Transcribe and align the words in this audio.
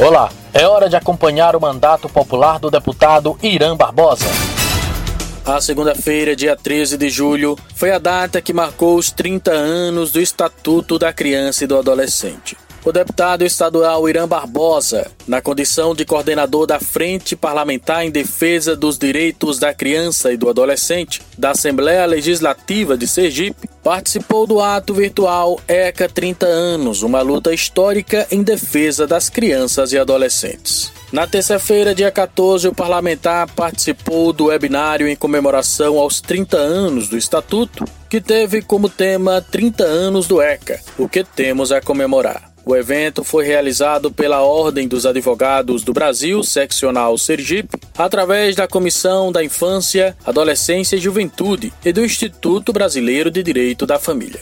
Olá, 0.00 0.32
é 0.54 0.66
hora 0.66 0.88
de 0.88 0.96
acompanhar 0.96 1.54
o 1.54 1.60
mandato 1.60 2.08
popular 2.08 2.58
do 2.58 2.70
deputado 2.70 3.38
Irã 3.42 3.76
Barbosa. 3.76 4.24
A 5.44 5.60
segunda-feira, 5.60 6.34
dia 6.34 6.56
13 6.56 6.96
de 6.96 7.10
julho, 7.10 7.58
foi 7.74 7.90
a 7.92 7.98
data 7.98 8.40
que 8.40 8.54
marcou 8.54 8.96
os 8.96 9.10
30 9.10 9.52
anos 9.52 10.10
do 10.10 10.20
Estatuto 10.20 10.98
da 10.98 11.12
Criança 11.12 11.64
e 11.64 11.66
do 11.66 11.76
Adolescente. 11.76 12.56
O 12.84 12.90
deputado 12.90 13.44
estadual 13.44 14.08
Irã 14.08 14.26
Barbosa, 14.26 15.08
na 15.24 15.40
condição 15.40 15.94
de 15.94 16.04
coordenador 16.04 16.66
da 16.66 16.80
Frente 16.80 17.36
Parlamentar 17.36 18.04
em 18.04 18.10
Defesa 18.10 18.74
dos 18.74 18.98
Direitos 18.98 19.60
da 19.60 19.72
Criança 19.72 20.32
e 20.32 20.36
do 20.36 20.48
Adolescente 20.48 21.22
da 21.38 21.52
Assembleia 21.52 22.04
Legislativa 22.06 22.96
de 22.96 23.06
Sergipe, 23.06 23.70
participou 23.84 24.48
do 24.48 24.60
ato 24.60 24.94
virtual 24.94 25.60
ECA 25.68 26.08
30 26.08 26.44
anos, 26.44 27.04
uma 27.04 27.22
luta 27.22 27.54
histórica 27.54 28.26
em 28.32 28.42
defesa 28.42 29.06
das 29.06 29.28
crianças 29.28 29.92
e 29.92 29.98
adolescentes. 29.98 30.92
Na 31.12 31.24
terça-feira, 31.24 31.94
dia 31.94 32.10
14, 32.10 32.66
o 32.66 32.74
parlamentar 32.74 33.48
participou 33.54 34.32
do 34.32 34.46
webinário 34.46 35.06
em 35.06 35.14
comemoração 35.14 35.98
aos 35.98 36.20
30 36.20 36.56
anos 36.56 37.08
do 37.08 37.16
Estatuto, 37.16 37.84
que 38.10 38.20
teve 38.20 38.60
como 38.60 38.88
tema 38.88 39.40
30 39.40 39.84
anos 39.84 40.26
do 40.26 40.42
ECA, 40.42 40.80
o 40.98 41.08
que 41.08 41.22
temos 41.22 41.70
a 41.70 41.80
comemorar. 41.80 42.51
O 42.64 42.76
evento 42.76 43.24
foi 43.24 43.44
realizado 43.44 44.12
pela 44.12 44.42
Ordem 44.42 44.86
dos 44.86 45.04
Advogados 45.04 45.82
do 45.82 45.92
Brasil, 45.92 46.44
seccional 46.44 47.18
Sergipe, 47.18 47.76
através 47.98 48.54
da 48.54 48.68
Comissão 48.68 49.32
da 49.32 49.42
Infância, 49.42 50.16
Adolescência 50.24 50.94
e 50.94 51.00
Juventude 51.00 51.72
e 51.84 51.92
do 51.92 52.04
Instituto 52.04 52.72
Brasileiro 52.72 53.32
de 53.32 53.42
Direito 53.42 53.84
da 53.84 53.98
Família. 53.98 54.40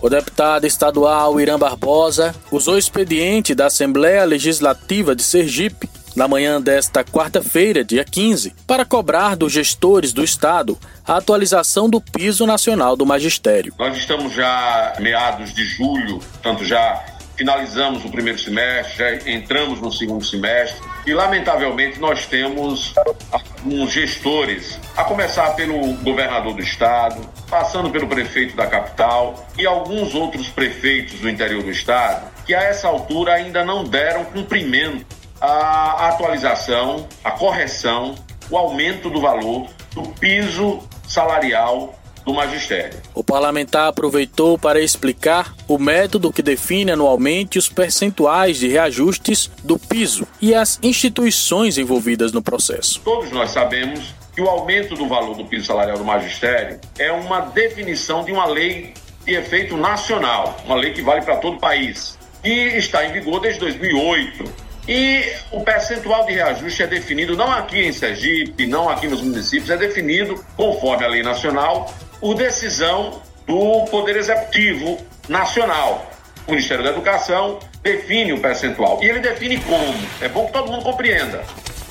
O 0.00 0.08
deputado 0.08 0.66
estadual 0.66 1.38
Irã 1.38 1.58
Barbosa 1.58 2.34
usou 2.50 2.78
expediente 2.78 3.54
da 3.54 3.66
Assembleia 3.66 4.24
Legislativa 4.24 5.14
de 5.14 5.22
Sergipe 5.22 5.88
na 6.14 6.28
manhã 6.28 6.60
desta 6.60 7.02
quarta-feira, 7.04 7.84
dia 7.84 8.04
15, 8.04 8.54
para 8.66 8.84
cobrar 8.84 9.36
dos 9.36 9.52
gestores 9.52 10.12
do 10.12 10.22
Estado 10.22 10.78
a 11.06 11.16
atualização 11.16 11.88
do 11.88 12.00
piso 12.00 12.46
nacional 12.46 12.96
do 12.96 13.06
magistério. 13.06 13.74
Nós 13.78 13.96
estamos 13.96 14.32
já 14.32 14.94
meados 15.00 15.52
de 15.54 15.64
julho, 15.64 16.18
portanto 16.18 16.64
já 16.64 17.04
finalizamos 17.36 18.04
o 18.04 18.10
primeiro 18.10 18.38
semestre, 18.38 18.98
já 18.98 19.30
entramos 19.30 19.80
no 19.80 19.90
segundo 19.90 20.24
semestre 20.24 20.80
e, 21.06 21.14
lamentavelmente, 21.14 21.98
nós 21.98 22.26
temos 22.26 22.94
alguns 23.32 23.90
gestores, 23.90 24.78
a 24.96 25.04
começar 25.04 25.50
pelo 25.56 25.94
governador 25.94 26.54
do 26.54 26.62
estado, 26.62 27.20
passando 27.48 27.90
pelo 27.90 28.06
prefeito 28.06 28.54
da 28.54 28.66
capital 28.66 29.48
e 29.58 29.66
alguns 29.66 30.14
outros 30.14 30.48
prefeitos 30.48 31.18
do 31.20 31.28
interior 31.28 31.62
do 31.62 31.70
estado, 31.70 32.30
que 32.44 32.54
a 32.54 32.62
essa 32.62 32.86
altura 32.86 33.32
ainda 33.32 33.64
não 33.64 33.84
deram 33.84 34.24
cumprimento 34.26 35.21
a 35.42 36.08
atualização, 36.10 37.08
a 37.24 37.32
correção, 37.32 38.14
o 38.48 38.56
aumento 38.56 39.10
do 39.10 39.20
valor 39.20 39.66
do 39.92 40.02
piso 40.20 40.78
salarial 41.08 41.98
do 42.24 42.32
magistério. 42.32 43.00
O 43.12 43.24
parlamentar 43.24 43.88
aproveitou 43.88 44.56
para 44.56 44.80
explicar 44.80 45.52
o 45.66 45.80
método 45.80 46.32
que 46.32 46.42
define 46.42 46.92
anualmente 46.92 47.58
os 47.58 47.68
percentuais 47.68 48.56
de 48.58 48.68
reajustes 48.68 49.50
do 49.64 49.76
piso 49.76 50.28
e 50.40 50.54
as 50.54 50.78
instituições 50.80 51.76
envolvidas 51.76 52.30
no 52.32 52.40
processo. 52.40 53.00
Todos 53.00 53.32
nós 53.32 53.50
sabemos 53.50 54.14
que 54.32 54.40
o 54.40 54.48
aumento 54.48 54.94
do 54.94 55.08
valor 55.08 55.36
do 55.36 55.44
piso 55.44 55.66
salarial 55.66 55.98
do 55.98 56.04
magistério 56.04 56.78
é 56.96 57.10
uma 57.10 57.40
definição 57.40 58.24
de 58.24 58.30
uma 58.30 58.46
lei 58.46 58.94
de 59.26 59.34
efeito 59.34 59.76
nacional, 59.76 60.56
uma 60.64 60.76
lei 60.76 60.92
que 60.92 61.02
vale 61.02 61.22
para 61.22 61.36
todo 61.38 61.56
o 61.56 61.60
país, 61.60 62.16
e 62.44 62.76
está 62.76 63.04
em 63.04 63.12
vigor 63.12 63.40
desde 63.40 63.58
2008 63.58 64.71
e 64.86 65.24
o 65.52 65.60
percentual 65.60 66.26
de 66.26 66.32
reajuste 66.32 66.82
é 66.82 66.86
definido 66.86 67.36
não 67.36 67.50
aqui 67.52 67.80
em 67.80 67.92
Sergipe, 67.92 68.66
não 68.66 68.88
aqui 68.88 69.06
nos 69.06 69.22
municípios, 69.22 69.70
é 69.70 69.76
definido 69.76 70.44
conforme 70.56 71.04
a 71.04 71.08
lei 71.08 71.22
nacional 71.22 71.92
por 72.20 72.34
decisão 72.34 73.22
do 73.46 73.84
Poder 73.90 74.16
Executivo 74.16 74.98
Nacional. 75.28 76.10
O 76.46 76.50
Ministério 76.50 76.82
da 76.82 76.90
Educação 76.90 77.60
define 77.82 78.32
o 78.32 78.40
percentual. 78.40 78.98
E 79.02 79.08
ele 79.08 79.20
define 79.20 79.58
como? 79.60 79.94
É 80.20 80.28
bom 80.28 80.46
que 80.46 80.52
todo 80.52 80.70
mundo 80.70 80.82
compreenda. 80.82 81.44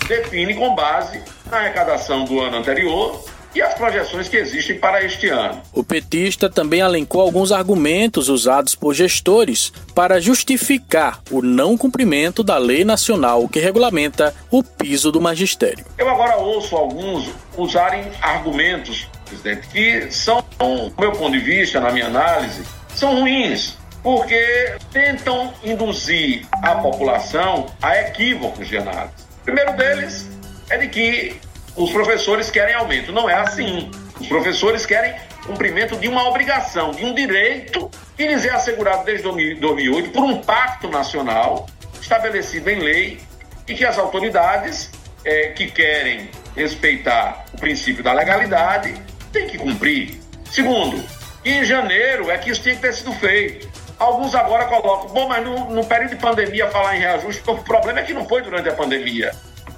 Define 0.07 0.53
com 0.53 0.75
base 0.75 1.21
na 1.49 1.57
arrecadação 1.57 2.25
do 2.25 2.41
ano 2.41 2.57
anterior 2.57 3.23
e 3.53 3.61
as 3.61 3.73
projeções 3.73 4.27
que 4.29 4.37
existem 4.37 4.77
para 4.77 5.03
este 5.03 5.27
ano. 5.27 5.61
O 5.73 5.83
petista 5.83 6.49
também 6.49 6.79
elencou 6.79 7.21
alguns 7.21 7.51
argumentos 7.51 8.29
usados 8.29 8.75
por 8.75 8.93
gestores 8.93 9.71
para 9.93 10.19
justificar 10.21 11.21
o 11.29 11.41
não 11.41 11.77
cumprimento 11.77 12.43
da 12.43 12.57
lei 12.57 12.83
nacional 12.83 13.47
que 13.47 13.59
regulamenta 13.59 14.33
o 14.49 14.63
piso 14.63 15.11
do 15.11 15.19
magistério. 15.19 15.85
Eu 15.97 16.09
agora 16.09 16.37
ouço 16.37 16.75
alguns 16.75 17.29
usarem 17.57 18.05
argumentos, 18.21 19.07
presidente, 19.25 19.67
que 19.67 20.11
são, 20.11 20.43
do 20.57 21.01
meu 21.01 21.11
ponto 21.11 21.31
de 21.31 21.39
vista, 21.39 21.79
na 21.79 21.91
minha 21.91 22.07
análise, 22.07 22.63
são 22.95 23.19
ruins, 23.19 23.77
porque 24.03 24.75
tentam 24.91 25.53
induzir 25.63 26.45
a 26.63 26.75
população 26.75 27.67
a 27.81 27.97
equívocos 27.97 28.67
de 28.67 28.77
análise. 28.77 29.13
O 29.41 29.45
primeiro 29.45 29.75
deles 29.75 30.29
é 30.69 30.77
de 30.77 30.87
que 30.87 31.35
os 31.75 31.91
professores 31.91 32.49
querem 32.49 32.75
aumento. 32.75 33.11
Não 33.11 33.29
é 33.29 33.35
assim. 33.35 33.89
Os 34.19 34.27
professores 34.27 34.85
querem 34.85 35.13
cumprimento 35.45 35.97
de 35.97 36.07
uma 36.07 36.27
obrigação, 36.27 36.91
de 36.91 37.03
um 37.03 37.13
direito 37.13 37.89
que 38.15 38.27
lhes 38.27 38.45
é 38.45 38.51
assegurado 38.51 39.03
desde 39.03 39.23
2008 39.23 40.11
por 40.11 40.23
um 40.23 40.41
pacto 40.41 40.87
nacional 40.89 41.67
estabelecido 41.99 42.69
em 42.69 42.79
lei 42.79 43.19
e 43.67 43.73
que 43.73 43.85
as 43.85 43.97
autoridades 43.97 44.91
é, 45.25 45.47
que 45.49 45.67
querem 45.71 46.29
respeitar 46.55 47.45
o 47.53 47.57
princípio 47.57 48.03
da 48.03 48.13
legalidade 48.13 48.93
têm 49.31 49.47
que 49.47 49.57
cumprir. 49.57 50.19
Segundo, 50.51 51.03
em 51.43 51.63
janeiro 51.63 52.29
é 52.29 52.37
que 52.37 52.51
isso 52.51 52.61
tinha 52.61 52.75
que 52.75 52.81
ter 52.81 52.93
sido 52.93 53.13
feito. 53.13 53.69
Alguns 53.97 54.35
agora 54.35 54.65
colocam, 54.65 55.09
bom, 55.09 55.27
mas 55.27 55.43
no, 55.43 55.69
no 55.69 55.85
período 55.85 56.11
de 56.11 56.15
pandemia 56.17 56.67
falar 56.69 56.95
em 56.95 56.99
reajuste, 56.99 57.41
o 57.47 57.57
problema 57.57 57.99
é 57.99 58.03
que 58.03 58.13
não 58.13 58.27
foi 58.27 58.41
durante 58.41 58.67
a 58.67 58.73
pandemia 58.73 59.31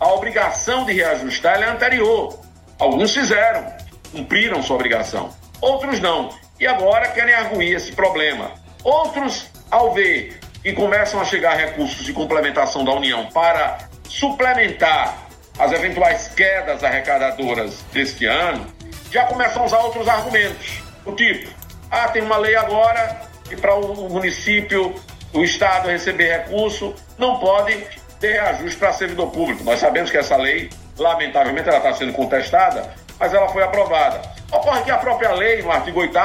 a 0.04 0.14
obrigação 0.14 0.84
de 0.86 0.92
reajustar 0.92 1.62
é 1.62 1.66
anterior. 1.66 2.38
Alguns 2.78 3.14
fizeram, 3.14 3.66
cumpriram 4.12 4.62
sua 4.62 4.76
obrigação. 4.76 5.34
Outros 5.62 6.02
não. 6.02 6.30
E 6.60 6.68
agora 6.68 7.08
querem 7.08 7.34
arguir 7.34 7.74
esse 7.74 7.94
problema. 7.94 8.52
Outros, 8.84 9.50
ao 9.72 9.94
ver 9.94 10.40
que 10.62 10.74
começam 10.74 11.22
a 11.22 11.26
chegar 11.26 11.56
recursos 11.56 12.06
de 12.06 12.12
complementação 12.12 12.84
da 12.84 12.92
União 12.92 13.28
para 13.28 13.78
suplementar 14.10 15.18
as 15.58 15.72
eventuais 15.72 16.28
quedas 16.28 16.84
arrecadadoras 16.84 17.82
deste 17.94 18.26
ano, 18.26 18.68
já 19.10 19.26
começam 19.26 19.62
a 19.62 19.66
usar 19.66 19.80
outros 19.80 20.08
argumentos. 20.10 20.82
O 21.06 21.14
tipo, 21.14 21.50
ah, 21.90 22.10
tem 22.10 22.22
uma 22.22 22.38
lei 22.38 22.58
agora 22.58 23.22
que 23.48 23.56
para 23.56 23.74
o 23.74 24.10
município, 24.10 24.96
o 25.32 25.44
Estado 25.44 25.88
receber 25.88 26.30
recurso, 26.30 26.94
não 27.18 27.40
pode 27.40 28.03
ter 28.24 28.32
reajuste 28.32 28.80
para 28.80 28.94
servidor 28.94 29.32
público. 29.32 29.66
Nós 29.66 29.82
sabemos 29.82 30.10
que 30.10 30.16
essa 30.16 30.38
lei, 30.38 30.70
lamentavelmente, 30.98 31.68
ela 31.68 31.80
está 31.80 31.94
sendo 31.94 32.14
contestada, 32.14 32.90
mas 33.20 33.34
ela 33.34 33.50
foi 33.50 33.62
aprovada. 33.62 34.22
Ocorre 34.50 34.82
que 34.84 34.92
a 34.92 34.98
própria 34.98 35.34
lei, 35.34 35.62
no 35.62 35.70
artigo 35.70 36.00
8 36.00 36.18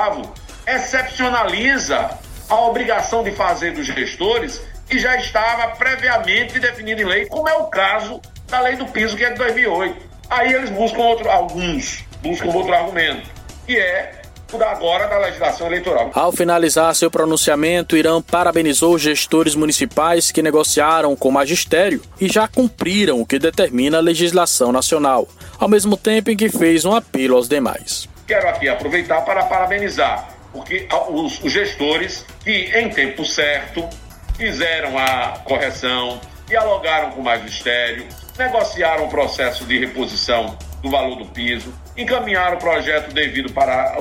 excepcionaliza 0.65 2.09
a 2.49 2.55
obrigação 2.61 3.25
de 3.25 3.33
fazer 3.33 3.73
dos 3.73 3.87
gestores 3.87 4.63
que 4.89 4.97
já 4.97 5.17
estava 5.17 5.75
previamente 5.75 6.61
definido 6.61 7.03
em 7.03 7.05
lei, 7.05 7.27
como 7.27 7.49
é 7.49 7.55
o 7.55 7.65
caso 7.65 8.23
da 8.47 8.61
lei 8.61 8.77
do 8.77 8.87
piso, 8.87 9.17
que 9.17 9.25
é 9.25 9.31
de 9.31 9.37
2008. 9.37 10.09
Aí 10.31 10.53
eles 10.53 10.71
buscam 10.71 11.01
outro, 11.01 11.29
alguns 11.29 12.05
buscam 12.23 12.51
outro 12.51 12.73
argumento, 12.75 13.29
que 13.67 13.77
é 13.77 14.23
agora 14.63 15.07
da 15.07 15.19
legislação 15.19 15.67
eleitoral. 15.67 16.11
Ao 16.15 16.33
finalizar 16.33 16.95
seu 16.95 17.11
pronunciamento, 17.11 17.97
Irã 17.97 18.23
parabenizou 18.23 18.95
os 18.95 19.03
gestores 19.03 19.55
municipais 19.55 20.31
que 20.31 20.43
negociaram 20.43 21.15
com 21.15 21.29
o 21.29 21.33
magistério 21.33 22.01
e 22.21 22.29
já 22.29 22.49
cumpriram 22.49 23.21
o 23.21 23.27
que 23.27 23.39
determina 23.39 23.99
a 23.99 24.01
legislação 24.01 24.73
nacional, 24.73 25.29
ao 25.59 25.69
mesmo 25.69 25.97
tempo 25.97 26.31
em 26.31 26.37
que 26.37 26.49
fez 26.49 26.85
um 26.85 26.95
apelo 26.95 27.37
aos 27.37 27.49
demais. 27.49 28.09
Quero 28.27 28.49
aqui 28.49 28.69
aproveitar 28.69 29.21
para 29.23 29.45
parabenizar 29.45 30.39
porque 30.53 30.89
os, 31.11 31.43
os 31.43 31.53
gestores 31.53 32.25
que, 32.43 32.71
em 32.77 32.89
tempo 32.91 33.25
certo, 33.25 33.89
fizeram 34.37 34.97
a 34.99 35.41
correção, 35.45 36.21
dialogaram 36.47 37.11
com 37.11 37.21
o 37.21 37.25
magistério, 37.25 38.07
negociaram 38.39 39.05
o 39.05 39.09
processo 39.09 39.65
de 39.65 39.79
reposição 39.79 40.57
do 40.83 40.91
valor 40.91 41.17
do 41.17 41.27
piso, 41.27 41.73
encaminhar 41.97 42.55
o 42.55 42.59
projeto 42.59 43.13
devido 43.13 43.53
para 43.53 43.97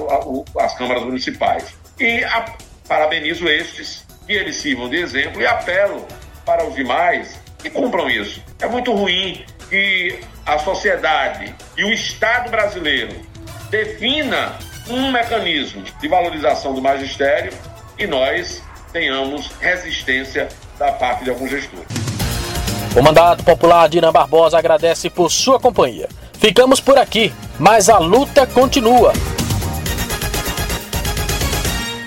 as 0.59 0.77
câmaras 0.77 1.03
municipais. 1.03 1.75
E 2.00 2.24
a, 2.24 2.45
parabenizo 2.88 3.47
estes, 3.47 4.06
que 4.25 4.33
eles 4.33 4.56
sirvam 4.57 4.89
de 4.89 4.97
exemplo, 4.97 5.41
e 5.41 5.47
apelo 5.47 6.06
para 6.45 6.65
os 6.65 6.75
demais 6.75 7.39
que 7.59 7.69
cumpram 7.69 8.09
isso. 8.09 8.41
É 8.59 8.68
muito 8.68 8.94
ruim 8.94 9.45
que 9.69 10.19
a 10.45 10.59
sociedade 10.59 11.53
e 11.75 11.83
o 11.83 11.91
Estado 11.91 12.50
brasileiro 12.50 13.15
defina 13.69 14.57
um 14.89 15.12
mecanismo 15.12 15.83
de 16.00 16.07
valorização 16.07 16.73
do 16.73 16.81
magistério 16.81 17.51
e 17.97 18.07
nós 18.07 18.63
tenhamos 18.94 19.51
resistência 19.59 20.47
da 20.77 20.91
parte 20.94 21.25
de 21.25 21.30
alguns 21.30 21.50
gestores. 21.50 21.88
O 22.95 23.01
mandato 23.01 23.44
popular 23.44 23.89
Irã 23.97 24.12
Barbosa 24.12 24.57
agradece 24.57 25.09
por 25.09 25.30
sua 25.30 25.59
companhia. 25.59 26.07
Ficamos 26.39 26.80
por 26.80 26.98
aqui, 26.98 27.34
mas 27.60 27.89
a 27.89 27.98
luta 27.98 28.45
continua. 28.45 29.13